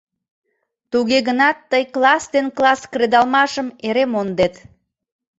Туге 0.91 1.19
гынат 1.27 1.57
тый 1.71 1.83
класс 1.93 2.23
ден 2.33 2.47
класс 2.57 2.81
кредалмашым 2.91 3.67
эре 3.87 4.03
мондет. 4.13 4.53